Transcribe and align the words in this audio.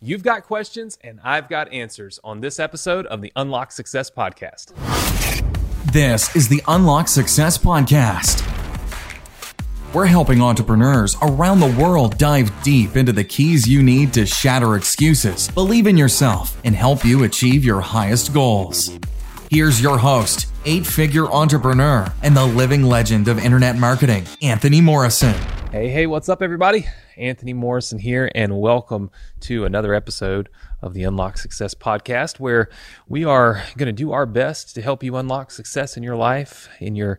You've 0.00 0.22
got 0.22 0.44
questions, 0.44 0.96
and 1.02 1.18
I've 1.24 1.48
got 1.48 1.72
answers 1.72 2.20
on 2.22 2.40
this 2.40 2.60
episode 2.60 3.04
of 3.06 3.20
the 3.20 3.32
Unlock 3.34 3.72
Success 3.72 4.12
Podcast. 4.12 4.72
This 5.92 6.36
is 6.36 6.48
the 6.48 6.62
Unlock 6.68 7.08
Success 7.08 7.58
Podcast. 7.58 8.44
We're 9.92 10.06
helping 10.06 10.40
entrepreneurs 10.40 11.16
around 11.20 11.58
the 11.58 11.74
world 11.82 12.16
dive 12.16 12.52
deep 12.62 12.94
into 12.94 13.10
the 13.10 13.24
keys 13.24 13.66
you 13.66 13.82
need 13.82 14.12
to 14.12 14.24
shatter 14.24 14.76
excuses, 14.76 15.48
believe 15.48 15.88
in 15.88 15.96
yourself, 15.96 16.56
and 16.64 16.76
help 16.76 17.04
you 17.04 17.24
achieve 17.24 17.64
your 17.64 17.80
highest 17.80 18.32
goals. 18.32 18.96
Here's 19.50 19.82
your 19.82 19.98
host, 19.98 20.46
eight 20.64 20.86
figure 20.86 21.26
entrepreneur, 21.26 22.06
and 22.22 22.36
the 22.36 22.46
living 22.46 22.84
legend 22.84 23.26
of 23.26 23.40
internet 23.40 23.76
marketing, 23.76 24.26
Anthony 24.42 24.80
Morrison. 24.80 25.34
Hey, 25.72 25.88
hey, 25.88 26.06
what's 26.06 26.28
up, 26.28 26.40
everybody? 26.40 26.86
Anthony 27.18 27.52
Morrison 27.52 27.98
here, 27.98 28.30
and 28.34 28.60
welcome 28.60 29.10
to 29.40 29.64
another 29.64 29.92
episode 29.92 30.48
of 30.80 30.94
the 30.94 31.02
Unlock 31.02 31.36
Success 31.36 31.74
Podcast, 31.74 32.38
where 32.38 32.68
we 33.08 33.24
are 33.24 33.62
going 33.76 33.86
to 33.86 33.92
do 33.92 34.12
our 34.12 34.26
best 34.26 34.74
to 34.74 34.82
help 34.82 35.02
you 35.02 35.16
unlock 35.16 35.50
success 35.50 35.96
in 35.96 36.02
your 36.02 36.16
life, 36.16 36.68
in 36.80 36.94
your 36.94 37.18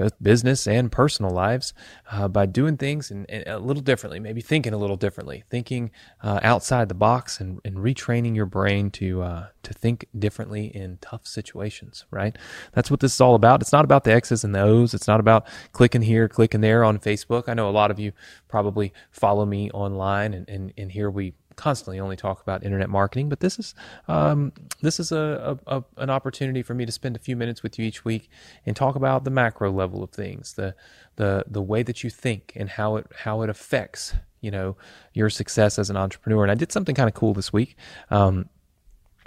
both 0.00 0.22
business 0.22 0.66
and 0.66 0.90
personal 0.90 1.30
lives 1.30 1.74
uh, 2.10 2.26
by 2.26 2.46
doing 2.46 2.78
things 2.78 3.10
in, 3.10 3.26
in 3.26 3.46
a 3.46 3.58
little 3.58 3.82
differently, 3.82 4.18
maybe 4.18 4.40
thinking 4.40 4.72
a 4.72 4.78
little 4.78 4.96
differently, 4.96 5.44
thinking 5.50 5.90
uh, 6.22 6.40
outside 6.42 6.88
the 6.88 6.94
box, 6.94 7.38
and, 7.38 7.60
and, 7.66 7.76
retraining 7.76 8.34
your 8.34 8.46
brain 8.46 8.90
to 8.90 9.20
uh, 9.20 9.48
to 9.62 9.74
think 9.74 10.06
differently 10.18 10.74
in 10.74 10.96
tough 11.02 11.26
situations. 11.26 12.06
Right? 12.10 12.38
That's 12.72 12.90
what 12.90 13.00
this 13.00 13.12
is 13.12 13.20
all 13.20 13.34
about. 13.34 13.60
It's 13.60 13.72
not 13.72 13.84
about 13.84 14.04
the 14.04 14.12
X's 14.14 14.42
and 14.42 14.54
the 14.54 14.62
O's. 14.62 14.94
It's 14.94 15.06
not 15.06 15.20
about 15.20 15.46
clicking 15.72 16.02
here, 16.02 16.28
clicking 16.28 16.62
there 16.62 16.82
on 16.82 16.98
Facebook. 16.98 17.46
I 17.46 17.52
know 17.52 17.68
a 17.68 17.70
lot 17.70 17.90
of 17.90 17.98
you 17.98 18.12
probably 18.48 18.94
follow 19.10 19.44
me 19.44 19.70
online, 19.72 20.32
and 20.32 20.48
and, 20.48 20.72
and 20.78 20.92
here 20.92 21.10
we 21.10 21.34
constantly 21.60 22.00
only 22.00 22.16
talk 22.16 22.40
about 22.40 22.64
internet 22.64 22.88
marketing, 22.88 23.28
but 23.28 23.40
this 23.40 23.58
is 23.58 23.74
um, 24.08 24.50
this 24.80 24.98
is 24.98 25.12
a, 25.12 25.58
a, 25.66 25.76
a, 25.76 25.84
an 25.98 26.08
opportunity 26.08 26.62
for 26.62 26.72
me 26.72 26.86
to 26.86 26.92
spend 26.92 27.16
a 27.16 27.18
few 27.18 27.36
minutes 27.36 27.62
with 27.62 27.78
you 27.78 27.84
each 27.84 28.02
week 28.02 28.30
and 28.64 28.74
talk 28.74 28.96
about 28.96 29.24
the 29.24 29.30
macro 29.30 29.70
level 29.70 30.02
of 30.02 30.10
things, 30.10 30.54
the 30.54 30.74
the 31.16 31.44
the 31.46 31.60
way 31.60 31.82
that 31.82 32.02
you 32.02 32.08
think 32.08 32.52
and 32.56 32.70
how 32.70 32.96
it 32.96 33.06
how 33.14 33.42
it 33.42 33.50
affects 33.50 34.14
you 34.40 34.50
know 34.50 34.74
your 35.12 35.28
success 35.28 35.78
as 35.78 35.90
an 35.90 35.98
entrepreneur. 35.98 36.42
And 36.42 36.50
I 36.50 36.54
did 36.54 36.72
something 36.72 36.94
kind 36.94 37.08
of 37.08 37.14
cool 37.14 37.34
this 37.34 37.52
week. 37.52 37.76
Um, 38.10 38.48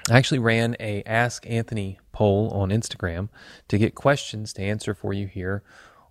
I 0.10 0.18
actually 0.18 0.40
ran 0.40 0.76
a 0.80 1.04
Ask 1.06 1.48
Anthony 1.48 2.00
poll 2.12 2.50
on 2.50 2.70
Instagram 2.70 3.30
to 3.68 3.78
get 3.78 3.94
questions 3.94 4.54
to 4.54 4.64
answer 4.64 4.96
for 4.96 5.14
you 5.14 5.28
here 5.28 5.64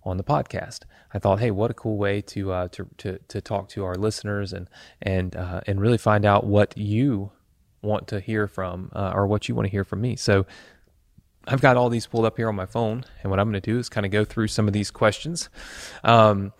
on 0.05 0.17
the 0.17 0.23
podcast. 0.23 0.81
I 1.13 1.19
thought, 1.19 1.39
hey, 1.39 1.51
what 1.51 1.71
a 1.71 1.73
cool 1.73 1.97
way 1.97 2.21
to 2.21 2.51
uh, 2.51 2.67
to, 2.69 2.87
to 2.97 3.19
to 3.27 3.41
talk 3.41 3.69
to 3.69 3.85
our 3.85 3.95
listeners 3.95 4.53
and 4.53 4.69
and 5.01 5.35
uh, 5.35 5.61
and 5.67 5.79
really 5.81 5.97
find 5.97 6.25
out 6.25 6.45
what 6.45 6.77
you 6.77 7.31
want 7.81 8.07
to 8.07 8.19
hear 8.19 8.47
from 8.47 8.91
uh, 8.93 9.11
or 9.13 9.27
what 9.27 9.47
you 9.47 9.55
want 9.55 9.67
to 9.67 9.71
hear 9.71 9.83
from 9.83 10.01
me. 10.01 10.15
So 10.15 10.45
I've 11.47 11.61
got 11.61 11.75
all 11.77 11.89
these 11.89 12.07
pulled 12.07 12.25
up 12.25 12.37
here 12.37 12.47
on 12.47 12.55
my 12.55 12.65
phone, 12.65 13.03
and 13.21 13.29
what 13.29 13.39
I'm 13.39 13.49
going 13.49 13.61
to 13.61 13.71
do 13.71 13.77
is 13.77 13.89
kind 13.89 14.05
of 14.05 14.11
go 14.11 14.23
through 14.23 14.47
some 14.47 14.67
of 14.67 14.73
these 14.73 14.91
questions. 14.91 15.49
Um, 16.03 16.53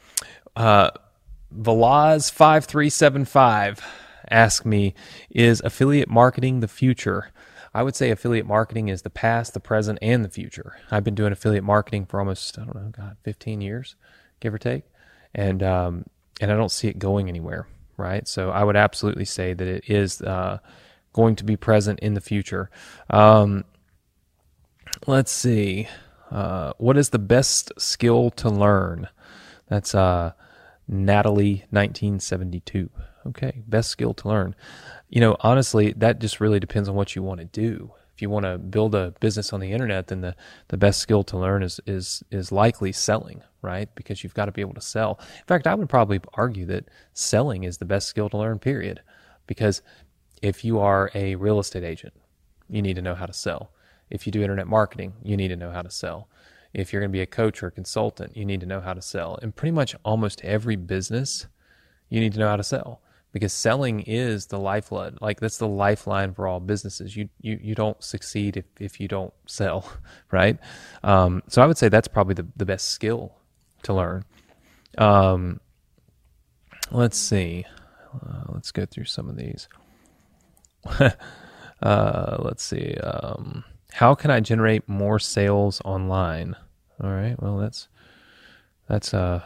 uh, 0.55 0.91
Velaz 1.55 2.31
five 2.31 2.65
three 2.65 2.89
seven 2.89 3.25
five 3.25 3.81
ask 4.29 4.65
me, 4.65 4.93
is 5.29 5.61
affiliate 5.61 6.09
marketing 6.09 6.59
the 6.59 6.67
future? 6.67 7.31
I 7.73 7.83
would 7.83 7.95
say 7.95 8.11
affiliate 8.11 8.45
marketing 8.45 8.89
is 8.89 9.01
the 9.01 9.09
past, 9.09 9.53
the 9.53 9.59
present, 9.59 9.99
and 10.01 10.23
the 10.23 10.29
future. 10.29 10.77
I've 10.91 11.03
been 11.03 11.15
doing 11.15 11.31
affiliate 11.31 11.63
marketing 11.63 12.05
for 12.05 12.19
almost, 12.19 12.59
I 12.59 12.65
don't 12.65 12.75
know, 12.75 12.91
God, 12.91 13.17
15 13.23 13.61
years, 13.61 13.95
give 14.39 14.53
or 14.53 14.59
take. 14.59 14.83
And, 15.33 15.63
um, 15.63 16.05
and 16.39 16.51
I 16.51 16.55
don't 16.55 16.71
see 16.71 16.87
it 16.87 16.99
going 16.99 17.29
anywhere, 17.29 17.67
right? 17.97 18.27
So 18.27 18.51
I 18.51 18.63
would 18.63 18.75
absolutely 18.75 19.25
say 19.25 19.53
that 19.53 19.67
it 19.67 19.89
is 19.89 20.21
uh, 20.21 20.59
going 21.13 21.35
to 21.37 21.43
be 21.43 21.57
present 21.57 21.99
in 21.99 22.13
the 22.13 22.21
future. 22.21 22.69
Um, 23.09 23.63
let's 25.07 25.31
see. 25.31 25.87
Uh, 26.29 26.73
what 26.77 26.97
is 26.97 27.09
the 27.09 27.19
best 27.19 27.71
skill 27.77 28.29
to 28.31 28.49
learn? 28.49 29.07
That's 29.67 29.95
uh, 29.95 30.33
Natalie 30.87 31.65
1972. 31.71 32.89
Okay, 33.25 33.63
best 33.67 33.89
skill 33.89 34.13
to 34.15 34.27
learn 34.27 34.55
you 35.13 35.19
know, 35.19 35.37
honestly, 35.41 35.93
that 35.97 36.17
just 36.17 36.39
really 36.41 36.59
depends 36.59 36.89
on 36.89 36.95
what 36.95 37.15
you 37.15 37.21
want 37.21 37.39
to 37.39 37.45
do. 37.45 37.91
If 38.15 38.23
you 38.23 38.31
want 38.31 38.47
to 38.47 38.57
build 38.57 38.95
a 38.95 39.13
business 39.19 39.53
on 39.53 39.59
the 39.59 39.71
internet, 39.71 40.07
then 40.07 40.21
the, 40.21 40.35
the 40.69 40.77
best 40.77 40.99
skill 41.01 41.23
to 41.25 41.37
learn 41.37 41.61
is 41.61 41.79
is 41.85 42.23
is 42.31 42.51
likely 42.51 42.91
selling, 42.91 43.43
right? 43.61 43.93
Because 43.93 44.23
you've 44.23 44.33
got 44.33 44.45
to 44.45 44.51
be 44.51 44.61
able 44.61 44.73
to 44.73 44.81
sell. 44.81 45.19
In 45.19 45.45
fact, 45.45 45.67
I 45.67 45.75
would 45.75 45.87
probably 45.87 46.19
argue 46.33 46.65
that 46.65 46.89
selling 47.13 47.63
is 47.63 47.77
the 47.77 47.85
best 47.85 48.07
skill 48.07 48.27
to 48.29 48.37
learn, 48.37 48.57
period. 48.57 49.01
Because 49.45 49.83
if 50.41 50.65
you 50.65 50.79
are 50.79 51.11
a 51.13 51.35
real 51.35 51.59
estate 51.59 51.83
agent, 51.83 52.15
you 52.67 52.81
need 52.81 52.95
to 52.95 53.03
know 53.03 53.13
how 53.13 53.27
to 53.27 53.33
sell. 53.33 53.71
If 54.09 54.25
you 54.25 54.31
do 54.31 54.41
internet 54.41 54.67
marketing, 54.67 55.13
you 55.21 55.37
need 55.37 55.49
to 55.49 55.55
know 55.55 55.69
how 55.69 55.83
to 55.83 55.91
sell. 55.91 56.27
If 56.73 56.91
you're 56.91 57.03
going 57.03 57.11
to 57.11 57.17
be 57.17 57.21
a 57.21 57.27
coach 57.27 57.61
or 57.61 57.67
a 57.67 57.71
consultant, 57.71 58.35
you 58.35 58.45
need 58.45 58.61
to 58.61 58.65
know 58.65 58.81
how 58.81 58.95
to 58.95 59.01
sell. 59.01 59.37
And 59.43 59.55
pretty 59.55 59.73
much 59.73 59.95
almost 60.03 60.41
every 60.43 60.75
business, 60.75 61.45
you 62.09 62.19
need 62.19 62.33
to 62.33 62.39
know 62.39 62.49
how 62.49 62.57
to 62.57 62.63
sell 62.63 63.03
because 63.33 63.51
selling 63.51 64.01
is 64.01 64.45
the 64.45 64.59
lifeblood. 64.59 65.17
Like 65.19 65.39
that's 65.39 65.57
the 65.57 65.67
lifeline 65.67 66.33
for 66.33 66.47
all 66.47 66.59
businesses. 66.59 67.17
You 67.17 67.27
you 67.41 67.59
you 67.61 67.75
don't 67.75 68.01
succeed 68.01 68.55
if 68.55 68.65
if 68.79 68.99
you 68.99 69.07
don't 69.09 69.33
sell, 69.47 69.91
right? 70.31 70.57
Um, 71.03 71.43
so 71.49 71.61
I 71.61 71.65
would 71.65 71.77
say 71.77 71.89
that's 71.89 72.07
probably 72.07 72.35
the 72.35 72.47
the 72.55 72.65
best 72.65 72.91
skill 72.91 73.33
to 73.81 73.93
learn. 73.93 74.23
Um, 74.97 75.59
let's 76.91 77.17
see. 77.17 77.65
Uh, 78.13 78.43
let's 78.49 78.71
go 78.71 78.85
through 78.85 79.05
some 79.05 79.27
of 79.27 79.35
these. 79.35 79.67
uh, 81.81 82.37
let's 82.39 82.63
see. 82.63 82.93
Um, 82.95 83.63
how 83.91 84.13
can 84.13 84.29
I 84.29 84.39
generate 84.39 84.87
more 84.87 85.17
sales 85.17 85.81
online? 85.83 86.55
All 87.03 87.09
right. 87.09 87.35
Well, 87.41 87.57
that's 87.57 87.87
that's 88.87 89.13
uh 89.13 89.41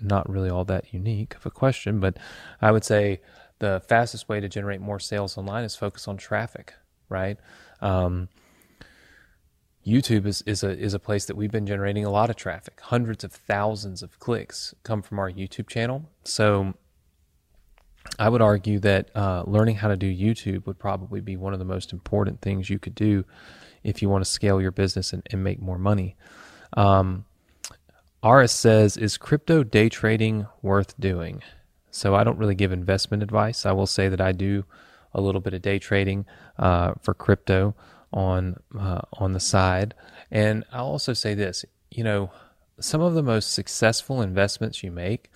not 0.00 0.28
really 0.28 0.50
all 0.50 0.64
that 0.66 0.92
unique 0.92 1.34
of 1.36 1.46
a 1.46 1.50
question, 1.50 2.00
but 2.00 2.18
I 2.60 2.72
would 2.72 2.84
say 2.84 3.20
the 3.58 3.82
fastest 3.88 4.28
way 4.28 4.40
to 4.40 4.48
generate 4.48 4.80
more 4.80 4.98
sales 4.98 5.38
online 5.38 5.64
is 5.64 5.76
focus 5.76 6.08
on 6.08 6.16
traffic, 6.16 6.74
right? 7.08 7.38
Um, 7.80 8.28
YouTube 9.86 10.26
is, 10.26 10.42
is 10.42 10.62
a 10.62 10.70
is 10.70 10.94
a 10.94 10.98
place 10.98 11.26
that 11.26 11.36
we've 11.36 11.50
been 11.50 11.66
generating 11.66 12.04
a 12.04 12.10
lot 12.10 12.30
of 12.30 12.36
traffic. 12.36 12.80
Hundreds 12.80 13.22
of 13.22 13.32
thousands 13.32 14.02
of 14.02 14.18
clicks 14.18 14.74
come 14.82 15.02
from 15.02 15.18
our 15.18 15.30
YouTube 15.30 15.68
channel. 15.68 16.10
So 16.24 16.74
I 18.18 18.28
would 18.28 18.40
argue 18.40 18.78
that 18.80 19.10
uh, 19.14 19.42
learning 19.46 19.76
how 19.76 19.88
to 19.88 19.96
do 19.96 20.06
YouTube 20.06 20.66
would 20.66 20.78
probably 20.78 21.20
be 21.20 21.36
one 21.36 21.52
of 21.52 21.58
the 21.58 21.64
most 21.64 21.92
important 21.92 22.40
things 22.40 22.70
you 22.70 22.78
could 22.78 22.94
do 22.94 23.24
if 23.82 24.00
you 24.00 24.08
want 24.08 24.24
to 24.24 24.30
scale 24.30 24.60
your 24.60 24.70
business 24.70 25.12
and, 25.12 25.22
and 25.30 25.44
make 25.44 25.60
more 25.60 25.78
money. 25.78 26.16
Um, 26.76 27.26
Aris 28.24 28.52
says, 28.52 28.96
Is 28.96 29.18
crypto 29.18 29.62
day 29.62 29.90
trading 29.90 30.46
worth 30.62 30.98
doing? 30.98 31.42
So 31.90 32.14
I 32.14 32.24
don't 32.24 32.38
really 32.38 32.54
give 32.54 32.72
investment 32.72 33.22
advice. 33.22 33.66
I 33.66 33.72
will 33.72 33.86
say 33.86 34.08
that 34.08 34.20
I 34.20 34.32
do 34.32 34.64
a 35.12 35.20
little 35.20 35.42
bit 35.42 35.52
of 35.52 35.60
day 35.60 35.78
trading 35.78 36.24
uh, 36.58 36.94
for 37.02 37.12
crypto 37.12 37.76
on 38.14 38.56
uh, 38.78 39.02
on 39.12 39.32
the 39.32 39.40
side, 39.40 39.94
and 40.30 40.64
I'll 40.72 40.86
also 40.86 41.12
say 41.12 41.34
this: 41.34 41.66
you 41.90 42.02
know, 42.02 42.30
some 42.80 43.02
of 43.02 43.12
the 43.12 43.22
most 43.22 43.52
successful 43.52 44.22
investments 44.22 44.82
you 44.82 44.90
make 44.90 45.30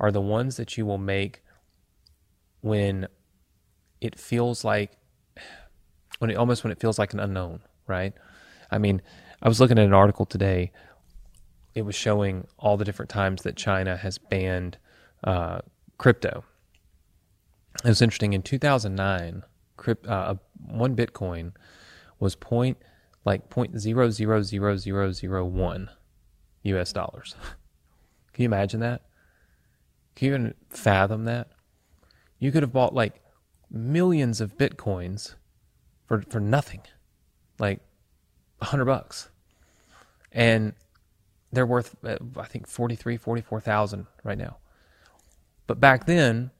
are 0.00 0.10
the 0.10 0.20
ones 0.20 0.56
that 0.56 0.78
you 0.78 0.86
will 0.86 0.98
make 0.98 1.42
when 2.62 3.08
it 4.00 4.18
feels 4.18 4.64
like 4.64 4.96
when 6.18 6.30
it 6.30 6.36
almost 6.36 6.64
when 6.64 6.72
it 6.72 6.80
feels 6.80 6.98
like 6.98 7.12
an 7.12 7.20
unknown, 7.20 7.60
right? 7.86 8.14
I 8.70 8.78
mean, 8.78 9.02
I 9.42 9.48
was 9.48 9.60
looking 9.60 9.78
at 9.78 9.84
an 9.84 9.92
article 9.92 10.24
today 10.24 10.72
it 11.74 11.82
was 11.82 11.94
showing 11.94 12.46
all 12.58 12.76
the 12.76 12.84
different 12.84 13.08
times 13.08 13.42
that 13.42 13.56
China 13.56 13.96
has 13.96 14.18
banned 14.18 14.78
uh, 15.24 15.60
crypto. 15.98 16.44
It 17.84 17.88
was 17.88 18.02
interesting. 18.02 18.32
In 18.32 18.42
2009, 18.42 19.44
crypt, 19.76 20.06
uh, 20.06 20.34
one 20.66 20.94
Bitcoin 20.94 21.52
was 22.18 22.36
point 22.36 22.78
like 23.24 23.48
point 23.50 23.78
zero 23.78 24.10
zero 24.10 24.42
zero 24.42 24.76
zero 24.76 25.12
zero 25.12 25.44
one 25.44 25.90
U.S. 26.62 26.92
dollars. 26.92 27.34
Can 28.32 28.42
you 28.42 28.46
imagine 28.46 28.80
that? 28.80 29.02
Can 30.14 30.26
you 30.26 30.34
even 30.34 30.54
fathom 30.70 31.24
that? 31.24 31.48
You 32.38 32.50
could 32.50 32.62
have 32.62 32.72
bought 32.72 32.94
like 32.94 33.22
millions 33.70 34.40
of 34.40 34.56
bitcoins 34.58 35.34
for 36.06 36.22
for 36.22 36.40
nothing, 36.40 36.82
like 37.58 37.80
a 38.60 38.66
hundred 38.66 38.86
bucks, 38.86 39.30
and 40.32 40.74
they're 41.52 41.66
worth 41.66 41.94
uh, 42.04 42.16
I 42.36 42.46
think 42.46 42.66
43, 42.66 43.16
44,000 43.16 44.06
right 44.24 44.38
now. 44.38 44.56
But 45.66 45.80
back 45.80 46.06
then, 46.06 46.50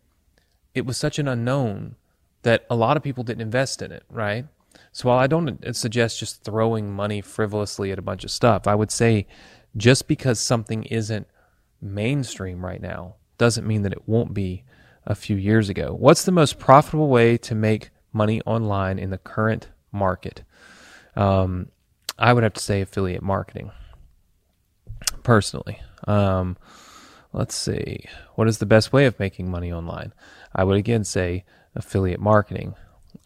it 0.75 0.87
was 0.87 0.97
such 0.97 1.19
an 1.19 1.29
unknown 1.29 1.97
that 2.43 2.67
a 2.71 2.77
lot 2.77 2.97
of 2.97 3.03
people 3.03 3.25
didn't 3.25 3.43
invest 3.43 3.83
in 3.83 3.93
it, 3.93 4.05
right? 4.11 4.47
So 4.91 5.09
while 5.09 5.19
I 5.19 5.27
don't 5.27 5.75
suggest 5.75 6.19
just 6.19 6.44
throwing 6.44 6.93
money 6.93 7.21
frivolously 7.21 7.93
at 7.93 7.99
a 7.99 8.03
bunch 8.03 8.25
of 8.25 8.31
stuff, 8.31 8.67
I 8.67 8.75
would 8.75 8.91
say 8.91 9.27
just 9.77 10.09
because 10.09 10.39
something 10.41 10.85
isn't 10.85 11.27
mainstream 11.81 12.65
right 12.65 12.81
now 12.81 13.17
doesn't 13.39 13.67
mean 13.67 13.83
that 13.83 13.93
it 13.93 14.09
won't 14.09 14.35
be 14.35 14.65
a 15.06 15.15
few 15.15 15.37
years 15.37 15.69
ago. 15.69 15.97
What's 15.99 16.25
the 16.25 16.33
most 16.33 16.59
profitable 16.59 17.09
way 17.09 17.37
to 17.39 17.55
make 17.55 17.91
money 18.12 18.41
online 18.43 18.99
in 18.99 19.11
the 19.11 19.19
current 19.19 19.69
market? 19.91 20.43
Um, 21.17 21.69
I 22.19 22.33
would 22.33 22.44
have 22.44 22.55
to 22.55 22.62
say 22.62 22.81
affiliate 22.81 23.23
marketing, 23.23 23.73
personally. 25.23 25.81
Um, 26.07 26.57
let's 27.33 27.55
see. 27.55 28.07
What 28.35 28.49
is 28.49 28.59
the 28.59 28.67
best 28.67 28.93
way 28.93 29.07
of 29.07 29.19
making 29.19 29.51
money 29.51 29.73
online? 29.73 30.13
I 30.55 30.65
would 30.65 30.77
again 30.77 31.05
say 31.05 31.45
affiliate 31.75 32.21
marketing. 32.21 32.75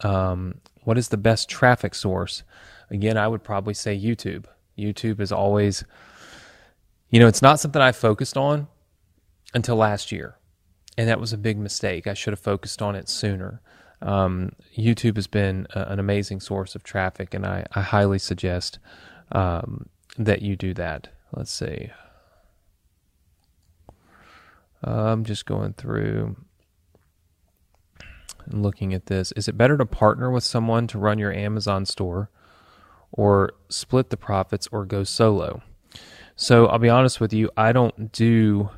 Um, 0.01 0.61
what 0.83 0.97
is 0.97 1.09
the 1.09 1.17
best 1.17 1.49
traffic 1.49 1.95
source? 1.95 2.43
Again, 2.89 3.17
I 3.17 3.27
would 3.27 3.43
probably 3.43 3.73
say 3.73 3.99
YouTube. 3.99 4.45
YouTube 4.77 5.19
is 5.19 5.31
always, 5.31 5.83
you 7.09 7.19
know, 7.19 7.27
it's 7.27 7.41
not 7.41 7.59
something 7.59 7.81
I 7.81 7.91
focused 7.91 8.37
on 8.37 8.67
until 9.53 9.75
last 9.75 10.11
year. 10.11 10.35
And 10.97 11.09
that 11.09 11.19
was 11.19 11.33
a 11.33 11.37
big 11.37 11.57
mistake. 11.57 12.07
I 12.07 12.13
should 12.13 12.31
have 12.31 12.39
focused 12.39 12.81
on 12.81 12.95
it 12.95 13.09
sooner. 13.09 13.61
Um, 14.01 14.51
YouTube 14.77 15.15
has 15.15 15.27
been 15.27 15.67
a, 15.73 15.91
an 15.91 15.99
amazing 15.99 16.39
source 16.39 16.75
of 16.75 16.83
traffic, 16.83 17.33
and 17.33 17.45
I, 17.45 17.65
I 17.73 17.81
highly 17.81 18.19
suggest 18.19 18.79
um, 19.31 19.89
that 20.17 20.41
you 20.41 20.55
do 20.55 20.73
that. 20.75 21.09
Let's 21.33 21.51
see. 21.51 21.91
I'm 24.83 25.23
just 25.23 25.45
going 25.45 25.73
through 25.73 26.35
and 28.45 28.63
looking 28.63 28.93
at 28.93 29.07
this. 29.07 29.31
Is 29.33 29.47
it 29.47 29.57
better 29.57 29.77
to 29.77 29.85
partner 29.85 30.31
with 30.31 30.43
someone 30.43 30.87
to 30.87 30.97
run 30.97 31.19
your 31.19 31.33
Amazon 31.33 31.85
store 31.85 32.29
or 33.11 33.53
split 33.69 34.09
the 34.09 34.17
profits 34.17 34.67
or 34.71 34.85
go 34.85 35.03
solo? 35.03 35.61
So 36.35 36.67
I'll 36.67 36.79
be 36.79 36.89
honest 36.89 37.19
with 37.19 37.33
you, 37.33 37.49
I 37.57 37.71
don't 37.71 38.11
do 38.11 38.69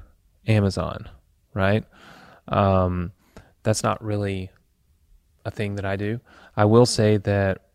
Amazon, 0.48 1.10
right? 1.54 1.84
Um, 2.48 3.12
that's 3.64 3.84
not 3.84 4.04
really 4.04 4.50
a 5.46 5.52
thing 5.52 5.76
that 5.76 5.86
I 5.86 5.96
do. 5.96 6.20
I 6.56 6.66
will 6.66 6.86
say 6.86 7.18
that 7.18 7.66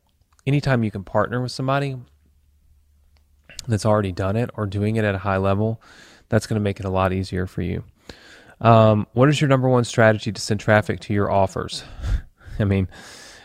anytime 0.47 0.83
you 0.83 0.91
can 0.91 1.05
partner 1.05 1.41
with 1.41 1.53
somebody 1.53 1.97
that's 3.67 3.87
already 3.87 4.13
done 4.13 4.37
it 4.37 4.51
or 4.55 4.67
doing 4.67 4.97
it 4.97 5.05
at 5.05 5.15
a 5.15 5.19
high 5.19 5.37
level, 5.37 5.81
that's 6.29 6.47
going 6.47 6.57
to 6.57 6.61
make 6.63 6.81
it 6.81 6.87
a 6.87 6.91
lot 6.91 7.13
easier 7.13 7.47
for 7.47 7.63
you. 7.63 7.85
Um, 8.61 9.07
what 9.13 9.29
is 9.29 9.41
your 9.41 9.49
number 9.49 9.69
one 9.69 9.85
strategy 9.85 10.33
to 10.33 10.41
send 10.41 10.61
traffic 10.61 11.01
to 11.01 11.15
your 11.15 11.31
offers? 11.31 11.85
I 12.59 12.65
mean, 12.65 12.89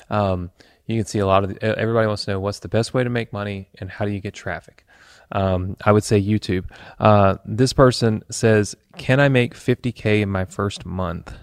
um, 0.10 0.52
you 0.86 0.98
can 0.98 1.06
see 1.06 1.20
a 1.20 1.28
lot 1.28 1.44
of 1.44 1.54
the, 1.54 1.64
everybody 1.78 2.08
wants 2.08 2.26
to 2.26 2.32
know 2.32 2.40
what's 2.40 2.60
the 2.60 2.68
best 2.68 2.94
way 2.94 3.04
to 3.04 3.10
make 3.10 3.34
money 3.34 3.70
and 3.80 3.90
how 3.90 4.06
do 4.06 4.12
you 4.12 4.20
get 4.20 4.34
traffic. 4.34 4.86
Um, 5.32 5.78
I 5.84 5.92
would 5.92 6.04
say 6.04 6.22
YouTube. 6.22 6.66
Uh, 7.00 7.36
this 7.46 7.74
person 7.74 8.24
says, 8.32 8.76
"Can 8.98 9.20
I 9.20 9.30
make 9.30 9.54
50k 9.54 10.22
in 10.22 10.30
my 10.30 10.46
first 10.46 10.86
month?" 10.86 11.36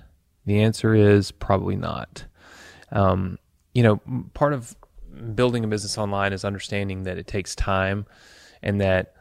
The 0.44 0.60
answer 0.60 0.94
is 0.94 1.30
probably 1.30 1.76
not. 1.76 2.24
Um, 2.90 3.38
you 3.74 3.84
know, 3.84 4.00
part 4.34 4.52
of 4.52 4.74
building 5.34 5.64
a 5.64 5.68
business 5.68 5.98
online 5.98 6.32
is 6.32 6.44
understanding 6.44 7.04
that 7.04 7.18
it 7.18 7.26
takes 7.26 7.54
time, 7.54 8.06
and 8.62 8.80
that 8.80 9.14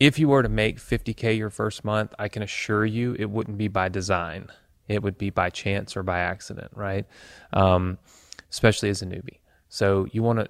if 0.00 0.18
you 0.18 0.28
were 0.28 0.42
to 0.42 0.48
make 0.48 0.78
50K 0.78 1.36
your 1.36 1.50
first 1.50 1.84
month, 1.84 2.12
I 2.18 2.28
can 2.28 2.42
assure 2.42 2.84
you 2.84 3.14
it 3.18 3.30
wouldn't 3.30 3.58
be 3.58 3.68
by 3.68 3.88
design. 3.88 4.48
It 4.88 5.02
would 5.02 5.16
be 5.16 5.30
by 5.30 5.50
chance 5.50 5.96
or 5.96 6.02
by 6.02 6.18
accident, 6.18 6.72
right? 6.74 7.06
Um, 7.52 7.98
especially 8.50 8.90
as 8.90 9.00
a 9.02 9.06
newbie. 9.06 9.38
So 9.68 10.06
you 10.10 10.22
want 10.22 10.40
to 10.40 10.48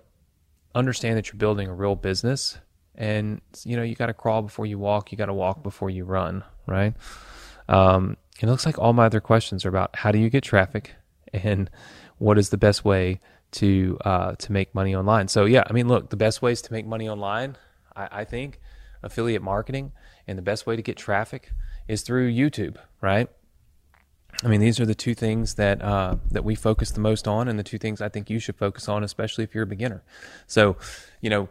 understand 0.74 1.16
that 1.16 1.28
you're 1.28 1.38
building 1.38 1.68
a 1.68 1.74
real 1.74 1.94
business 1.94 2.58
and 2.94 3.40
you 3.64 3.76
know 3.76 3.82
you 3.82 3.94
got 3.94 4.06
to 4.06 4.14
crawl 4.14 4.42
before 4.42 4.66
you 4.66 4.78
walk 4.78 5.12
you 5.12 5.18
got 5.18 5.26
to 5.26 5.34
walk 5.34 5.62
before 5.62 5.90
you 5.90 6.04
run 6.04 6.44
right 6.66 6.94
um, 7.68 8.16
it 8.40 8.46
looks 8.46 8.66
like 8.66 8.78
all 8.78 8.92
my 8.92 9.06
other 9.06 9.20
questions 9.20 9.64
are 9.64 9.68
about 9.68 9.94
how 9.96 10.12
do 10.12 10.18
you 10.18 10.28
get 10.28 10.42
traffic 10.42 10.94
and 11.32 11.70
what 12.18 12.38
is 12.38 12.50
the 12.50 12.58
best 12.58 12.84
way 12.84 13.20
to 13.52 13.98
uh, 14.04 14.32
to 14.36 14.50
make 14.50 14.74
money 14.74 14.94
online 14.94 15.28
so 15.28 15.44
yeah 15.44 15.62
i 15.66 15.72
mean 15.72 15.88
look 15.88 16.10
the 16.10 16.16
best 16.16 16.42
ways 16.42 16.60
to 16.62 16.72
make 16.72 16.86
money 16.86 17.08
online 17.08 17.56
I, 17.96 18.08
I 18.10 18.24
think 18.24 18.60
affiliate 19.02 19.42
marketing, 19.42 19.92
and 20.26 20.38
the 20.38 20.42
best 20.42 20.66
way 20.66 20.76
to 20.76 20.82
get 20.82 20.96
traffic 20.96 21.52
is 21.88 22.02
through 22.02 22.30
YouTube, 22.30 22.76
right? 23.00 23.28
I 24.42 24.48
mean, 24.48 24.60
these 24.60 24.80
are 24.80 24.86
the 24.86 24.94
two 24.94 25.14
things 25.14 25.54
that 25.54 25.82
uh, 25.82 26.16
that 26.30 26.44
we 26.44 26.54
focus 26.54 26.90
the 26.90 27.00
most 27.00 27.28
on, 27.28 27.48
and 27.48 27.58
the 27.58 27.64
two 27.64 27.78
things 27.78 28.00
I 28.00 28.08
think 28.08 28.30
you 28.30 28.38
should 28.38 28.56
focus 28.56 28.88
on, 28.88 29.04
especially 29.04 29.44
if 29.44 29.54
you're 29.54 29.64
a 29.64 29.66
beginner. 29.66 30.02
So, 30.46 30.76
you 31.20 31.30
know, 31.30 31.48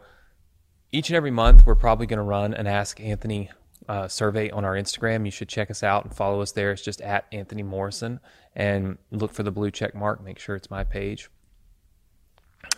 each 0.92 1.10
and 1.10 1.16
every 1.16 1.32
month 1.32 1.66
we're 1.66 1.76
probably 1.76 2.08
going 2.08 2.18
to 2.18 2.24
run 2.24 2.54
an 2.54 2.68
Ask 2.68 3.00
Anthony 3.00 3.50
uh, 3.88 4.08
survey 4.08 4.50
on 4.50 4.66
our 4.66 4.74
Instagram. 4.74 5.26
You 5.26 5.32
should 5.32 5.48
check 5.48 5.70
us 5.70 5.84
out 5.84 6.06
and 6.06 6.14
follow 6.14 6.42
us 6.42 6.52
there. 6.52 6.72
It's 6.72 6.82
just 6.82 7.02
at 7.02 7.26
Anthony 7.32 7.64
Morrison, 7.64 8.20
and 8.56 8.98
look 9.12 9.34
for 9.34 9.44
the 9.44 9.52
blue 9.52 9.72
check 9.72 9.94
mark. 9.94 10.24
Make 10.24 10.40
sure 10.40 10.56
it's 10.56 10.72
my 10.72 10.84
page 10.84 11.30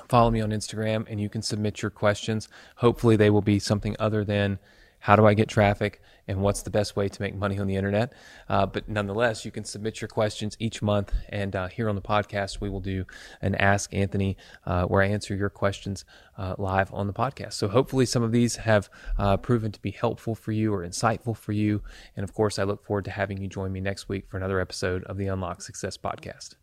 follow 0.09 0.31
me 0.31 0.41
on 0.41 0.51
Instagram 0.51 1.05
and 1.09 1.19
you 1.19 1.29
can 1.29 1.41
submit 1.41 1.81
your 1.81 1.91
questions. 1.91 2.49
Hopefully, 2.77 3.15
they 3.15 3.29
will 3.29 3.41
be 3.41 3.59
something 3.59 3.95
other 3.99 4.23
than 4.23 4.59
how 5.03 5.17
do 5.17 5.25
I 5.25 5.33
get 5.33 5.49
traffic 5.49 6.01
and 6.29 6.41
what's 6.41 6.61
the 6.61 6.69
best 6.69 6.95
way 6.95 7.09
to 7.09 7.21
make 7.21 7.35
money 7.35 7.59
on 7.59 7.67
the 7.67 7.75
internet. 7.75 8.13
Uh, 8.47 8.65
but 8.65 8.87
nonetheless, 8.87 9.43
you 9.43 9.51
can 9.51 9.65
submit 9.65 9.99
your 9.99 10.07
questions 10.07 10.55
each 10.59 10.81
month. 10.81 11.13
And 11.27 11.53
uh, 11.55 11.67
here 11.67 11.89
on 11.89 11.95
the 11.95 12.01
podcast, 12.01 12.61
we 12.61 12.69
will 12.69 12.79
do 12.79 13.05
an 13.41 13.55
Ask 13.55 13.93
Anthony 13.93 14.37
uh, 14.65 14.85
where 14.85 15.01
I 15.01 15.07
answer 15.07 15.35
your 15.35 15.49
questions 15.49 16.05
uh, 16.37 16.55
live 16.57 16.93
on 16.93 17.07
the 17.07 17.13
podcast. 17.13 17.53
So 17.53 17.67
hopefully, 17.67 18.05
some 18.05 18.23
of 18.23 18.31
these 18.31 18.55
have 18.55 18.89
uh, 19.17 19.35
proven 19.35 19.73
to 19.73 19.81
be 19.81 19.91
helpful 19.91 20.35
for 20.35 20.53
you 20.53 20.73
or 20.73 20.87
insightful 20.87 21.35
for 21.35 21.51
you. 21.51 21.81
And 22.15 22.23
of 22.23 22.33
course, 22.33 22.57
I 22.57 22.63
look 22.63 22.85
forward 22.85 23.03
to 23.05 23.11
having 23.11 23.41
you 23.41 23.49
join 23.49 23.73
me 23.73 23.81
next 23.81 24.07
week 24.07 24.29
for 24.29 24.37
another 24.37 24.61
episode 24.61 25.03
of 25.03 25.17
the 25.17 25.27
Unlock 25.27 25.61
Success 25.61 25.97
Podcast. 25.97 26.55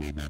Amen. 0.00 0.28